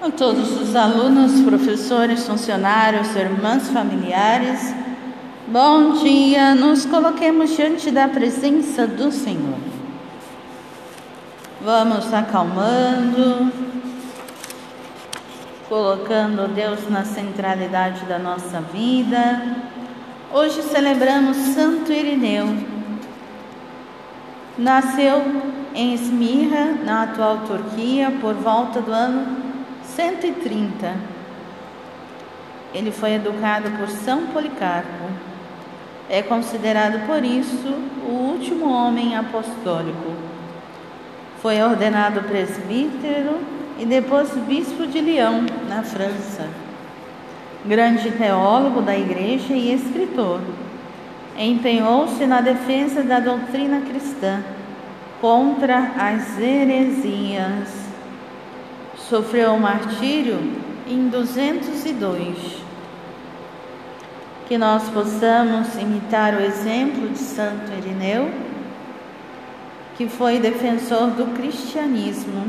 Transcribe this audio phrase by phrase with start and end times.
[0.00, 4.72] A todos os alunos, professores, funcionários, irmãs, familiares,
[5.48, 6.54] bom dia.
[6.54, 9.58] Nos coloquemos diante da presença do Senhor.
[11.60, 13.52] Vamos acalmando,
[15.68, 19.56] colocando Deus na centralidade da nossa vida.
[20.32, 22.46] Hoje celebramos Santo Irineu.
[24.56, 25.24] Nasceu
[25.74, 29.47] em Esmirra, na atual Turquia, por volta do ano
[29.94, 30.94] 130.
[32.74, 35.10] Ele foi educado por São Policarpo.
[36.08, 37.68] É considerado por isso
[38.06, 40.12] o último homem apostólico.
[41.40, 43.38] Foi ordenado presbítero
[43.78, 46.48] e depois bispo de Lyon, na França.
[47.64, 50.40] Grande teólogo da igreja e escritor.
[51.36, 54.42] Empenhou-se na defesa da doutrina cristã
[55.20, 57.87] contra as heresias
[59.08, 60.38] sofreu o martírio
[60.86, 62.58] em 202.
[64.46, 68.30] Que nós possamos imitar o exemplo de Santo Irineu,
[69.96, 72.48] que foi defensor do cristianismo.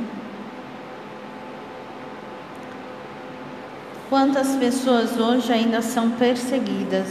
[4.10, 7.08] Quantas pessoas hoje ainda são perseguidas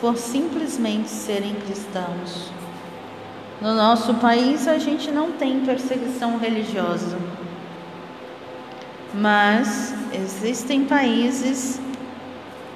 [0.00, 2.50] por simplesmente serem cristãos?
[3.60, 7.18] No nosso país, a gente não tem perseguição religiosa
[9.14, 11.80] mas existem países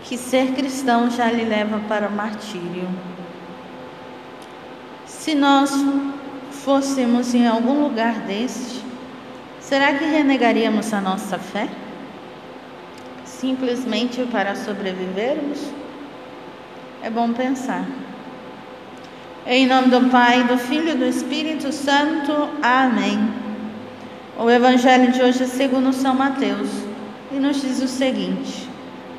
[0.02, 2.88] que ser cristão já lhe leva para o martírio.
[5.06, 5.72] Se nós
[6.50, 8.84] fôssemos em algum lugar deste,
[9.60, 11.68] será que renegaríamos a nossa fé?
[13.24, 15.60] Simplesmente para sobrevivermos?
[17.02, 17.84] É bom pensar.
[19.46, 22.32] Em nome do Pai, do Filho e do Espírito Santo.
[22.62, 23.43] Amém.
[24.36, 26.68] O Evangelho de hoje é segundo São Mateus
[27.30, 28.68] e nos diz o seguinte: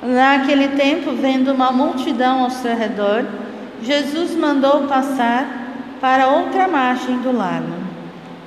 [0.03, 3.25] Naquele tempo, vendo uma multidão ao seu redor,
[3.81, 5.47] Jesus mandou passar
[6.01, 7.73] para outra margem do lago.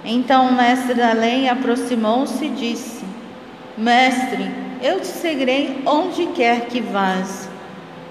[0.05, 3.03] Então o mestre da lei aproximou-se e disse:
[3.79, 4.51] Mestre,
[4.83, 7.49] eu te seguirei onde quer que vás.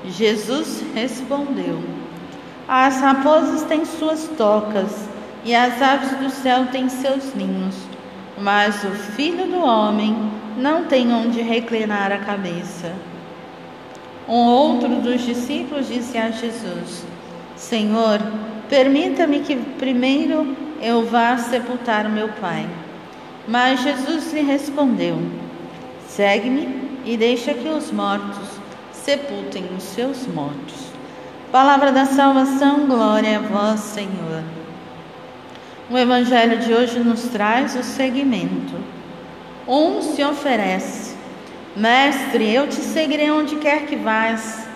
[0.03, 1.79] Jesus respondeu:
[2.67, 5.07] As raposas têm suas tocas
[5.46, 7.87] e as aves do céu têm seus ninhos
[8.38, 10.16] mas o filho do homem
[10.58, 12.94] não tem onde reclinar a cabeça.
[14.28, 17.06] Um outro dos discípulos disse a Jesus:
[17.56, 18.20] Senhor,
[18.70, 22.68] permita-me que primeiro eu vá sepultar o meu pai.
[23.47, 25.18] Mas Jesus lhe respondeu:
[26.08, 28.47] Segue-me e deixa que os mortos
[28.92, 30.88] sepultem os seus mortos.
[31.52, 34.44] Palavra da salvação, glória a vós, Senhor.
[35.90, 38.75] O Evangelho de hoje nos traz o seguimento.
[39.66, 41.16] Um se oferece,
[41.78, 44.68] Mestre, eu te seguirei onde quer que vás.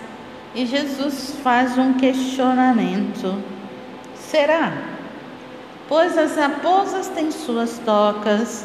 [0.54, 3.36] E Jesus faz um questionamento:
[4.14, 4.72] Será?
[5.86, 8.64] Pois as raposas têm suas tocas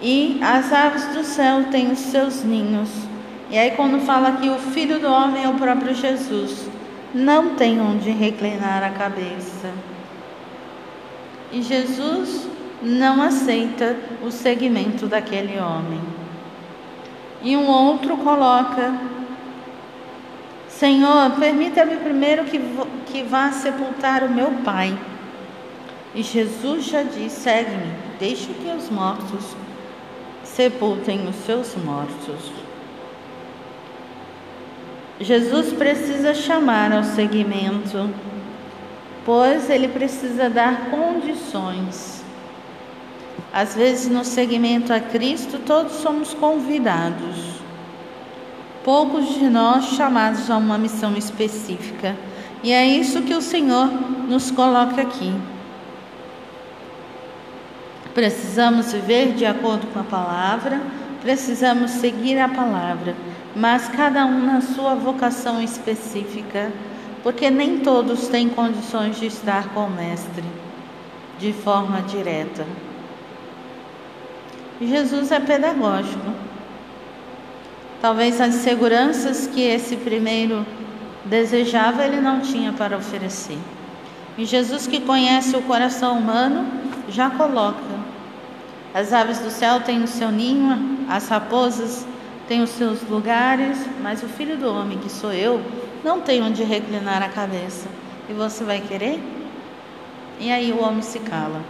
[0.00, 2.90] e as aves do céu têm os seus ninhos.
[3.48, 6.68] E aí, quando fala que o filho do homem é o próprio Jesus,
[7.14, 9.91] não tem onde reclinar a cabeça.
[11.52, 12.48] E Jesus
[12.82, 16.00] não aceita o seguimento daquele homem.
[17.42, 18.94] E um outro coloca:
[20.68, 22.58] Senhor, permita-me primeiro que,
[23.06, 24.98] que vá sepultar o meu pai.
[26.14, 29.54] E Jesus já diz: segue-me, deixe que os mortos
[30.42, 32.50] sepultem os seus mortos.
[35.20, 38.10] Jesus precisa chamar ao seguimento
[39.24, 42.22] pois ele precisa dar condições.
[43.52, 47.60] Às vezes, no segmento a Cristo, todos somos convidados,
[48.82, 52.16] poucos de nós chamados a uma missão específica,
[52.62, 53.88] e é isso que o Senhor
[54.28, 55.34] nos coloca aqui.
[58.14, 60.80] Precisamos viver de acordo com a palavra,
[61.20, 63.14] precisamos seguir a palavra,
[63.54, 66.72] mas cada um na sua vocação específica
[67.22, 70.44] porque nem todos têm condições de estar com o Mestre
[71.38, 72.66] de forma direta.
[74.80, 76.32] Jesus é pedagógico.
[78.00, 80.66] Talvez as seguranças que esse primeiro
[81.24, 83.58] desejava, ele não tinha para oferecer.
[84.36, 86.66] E Jesus, que conhece o coração humano,
[87.08, 87.78] já coloca:
[88.92, 92.06] as aves do céu têm o seu ninho, as raposas
[92.48, 95.60] têm os seus lugares, mas o filho do homem, que sou eu,
[96.04, 97.88] não tem onde reclinar a cabeça.
[98.28, 99.20] E você vai querer?
[100.38, 101.60] E aí o homem se cala.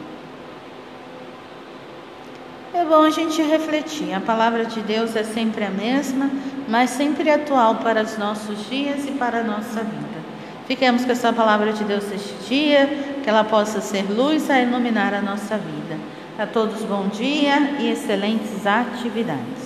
[2.75, 4.15] É bom a gente refletir.
[4.15, 6.31] A palavra de Deus é sempre a mesma,
[6.69, 10.23] mas sempre atual para os nossos dias e para a nossa vida.
[10.67, 12.87] Fiquemos com essa palavra de Deus este dia,
[13.23, 15.99] que ela possa ser luz a iluminar a nossa vida.
[16.39, 19.62] A todos bom dia e excelentes atividades.